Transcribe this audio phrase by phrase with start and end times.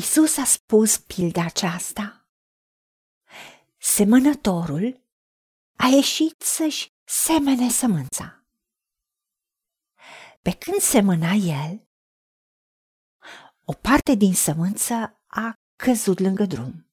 [0.00, 2.28] Isus a spus pilda aceasta.
[3.78, 5.00] Semănătorul
[5.76, 8.44] a ieșit să-și semene sămânța.
[10.42, 11.88] Pe când semăna el,
[13.64, 16.90] o parte din sămânță a căzut lângă drum.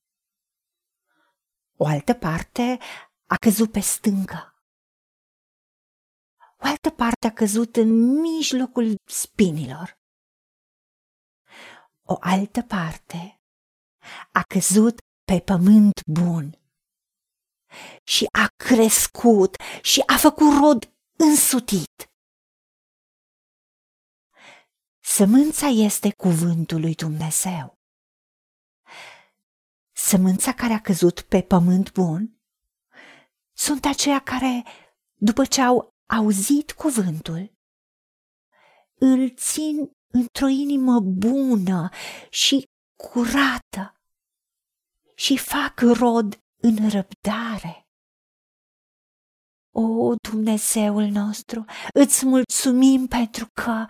[1.78, 2.80] O altă parte
[3.26, 4.64] a căzut pe stâncă.
[6.58, 9.98] O altă parte a căzut în mijlocul spinilor.
[12.10, 13.42] O altă parte
[14.32, 16.60] a căzut pe pământ bun
[18.04, 22.10] și a crescut și a făcut rod însutit.
[25.04, 27.74] Sămânța este cuvântul lui Dumnezeu.
[29.96, 32.42] Sămânța care a căzut pe pământ bun
[33.54, 34.64] sunt aceia care,
[35.14, 37.52] după ce au auzit cuvântul,
[39.00, 41.90] îl țin într-o inimă bună
[42.30, 44.02] și curată
[45.16, 47.88] și fac rod în răbdare.
[49.76, 53.86] O, Dumnezeul nostru, îți mulțumim pentru că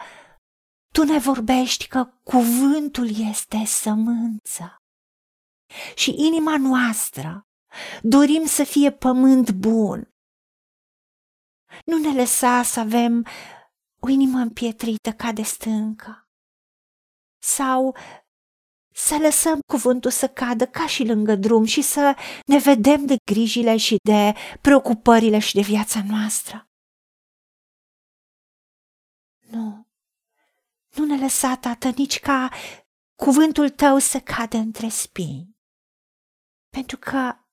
[0.94, 4.76] tu ne vorbești că cuvântul este sămânță.
[5.96, 7.48] Și inima noastră
[8.02, 10.12] dorim să fie pământ bun.
[11.86, 13.26] Nu ne lăsa să avem
[14.00, 16.30] o inimă împietrită ca de stâncă.
[17.42, 17.96] Sau
[18.94, 23.78] să lăsăm cuvântul să cadă ca și lângă drum și să ne vedem de grijile
[23.78, 26.70] și de preocupările și de viața noastră.
[29.50, 29.88] Nu,
[30.96, 32.50] nu ne lăsa, Tată, nici ca
[33.16, 35.58] cuvântul tău să cadă între spini,
[36.70, 37.47] pentru că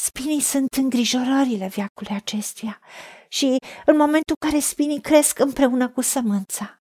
[0.00, 2.80] spinii sunt îngrijorările viacului acestuia
[3.28, 6.82] și în momentul în care spinii cresc împreună cu sămânța,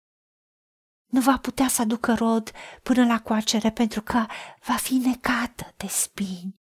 [1.06, 2.50] nu va putea să aducă rod
[2.82, 4.26] până la coacere pentru că
[4.66, 6.54] va fi necată de spini.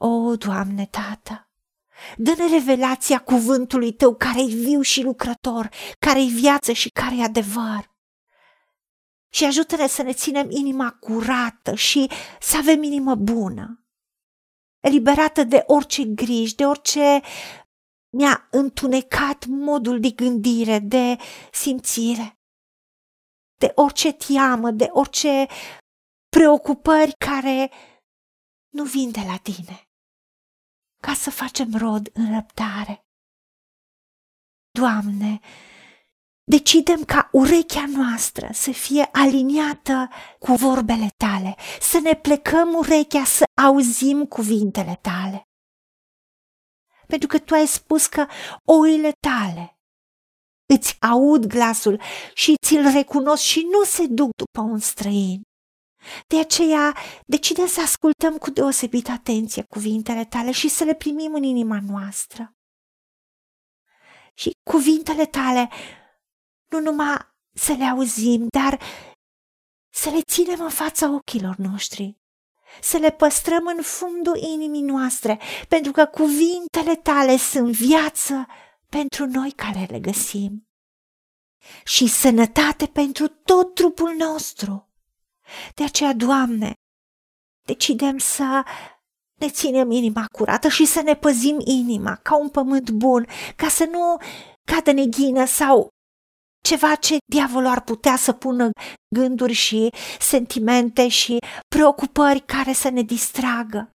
[0.00, 1.50] O, Doamne, Tată,
[2.16, 5.68] dă-ne revelația cuvântului Tău care e viu și lucrător,
[5.98, 7.90] care e viață și care e adevăr.
[9.32, 12.10] Și ajută-ne să ne ținem inima curată și
[12.40, 13.81] să avem inimă bună,
[14.82, 17.20] eliberată de orice griji, de orice
[18.16, 21.16] mi-a întunecat modul de gândire, de
[21.52, 22.36] simțire
[23.62, 25.46] de orice teamă, de orice
[26.28, 27.70] preocupări care
[28.76, 29.76] nu vin de la tine,
[31.02, 33.06] ca să facem rod în răbdare.
[34.78, 35.40] Doamne,
[36.44, 40.08] decidem ca urechea noastră să fie aliniată
[40.38, 45.42] cu vorbele tale, să ne plecăm urechea să auzim cuvintele tale.
[47.06, 48.26] Pentru că tu ai spus că
[48.64, 49.76] oile tale
[50.74, 52.00] îți aud glasul
[52.34, 55.42] și ți-l recunosc și nu se duc după un străin.
[56.26, 61.42] De aceea decidem să ascultăm cu deosebită atenție cuvintele tale și să le primim în
[61.42, 62.52] inima noastră.
[64.34, 65.70] Și cuvintele tale
[66.72, 67.16] nu numai
[67.54, 68.80] să le auzim, dar
[69.94, 72.16] să le ținem în fața ochilor noștri,
[72.80, 78.46] să le păstrăm în fundul inimii noastre, pentru că cuvintele tale sunt viață
[78.88, 80.66] pentru noi care le găsim
[81.84, 84.88] și sănătate pentru tot trupul nostru.
[85.74, 86.72] De aceea, Doamne,
[87.66, 88.64] decidem să
[89.40, 93.84] ne ținem inima curată și să ne păzim inima ca un pământ bun, ca să
[93.84, 94.16] nu
[94.64, 95.88] cadă neghină sau
[96.62, 98.70] ceva ce diavolul ar putea să pună
[99.14, 99.90] gânduri și
[100.20, 103.90] sentimente și preocupări care să ne distragă.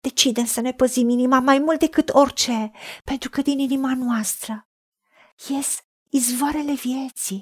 [0.00, 2.70] Decidem să ne păzim inima mai mult decât orice,
[3.04, 4.66] pentru că din inima noastră
[5.48, 5.78] ies
[6.10, 7.40] izvoarele vieții.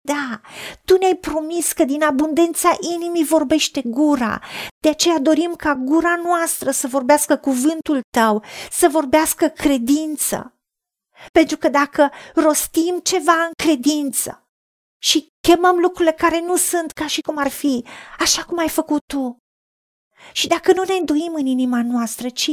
[0.00, 0.40] Da,
[0.84, 4.42] tu ne-ai promis că din abundența inimii vorbește gura,
[4.82, 10.57] de aceea dorim ca gura noastră să vorbească cuvântul tău, să vorbească credință.
[11.32, 14.48] Pentru că dacă rostim ceva în credință
[15.02, 17.84] și chemăm lucrurile care nu sunt ca și cum ar fi,
[18.18, 19.36] așa cum ai făcut tu,
[20.32, 22.50] și dacă nu ne înduim în inima noastră, ci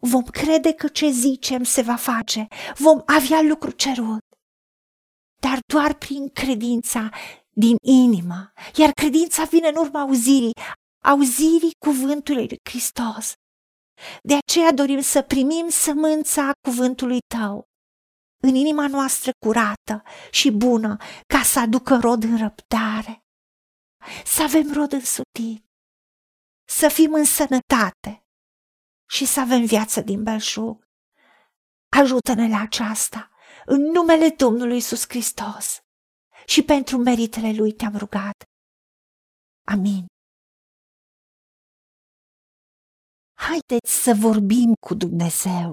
[0.00, 4.22] vom crede că ce zicem se va face, vom avea lucru cerut,
[5.40, 7.10] dar doar prin credința
[7.50, 10.52] din inimă, iar credința vine în urma auzirii,
[11.04, 13.32] auzirii cuvântului lui Hristos.
[14.22, 17.64] De aceea dorim să primim sămânța cuvântului tău
[18.46, 20.96] în inima noastră curată și bună,
[21.26, 23.24] ca să aducă rod în răbdare,
[24.24, 25.64] să avem rod însutit,
[26.68, 28.26] să fim în sănătate
[29.08, 30.88] și să avem viață din belșug.
[32.00, 33.30] Ajută-ne la aceasta,
[33.64, 35.78] în numele Domnului Isus Hristos.
[36.46, 38.42] Și pentru meritele Lui te-am rugat.
[39.66, 40.06] Amin.
[43.34, 45.72] Haideți să vorbim cu Dumnezeu,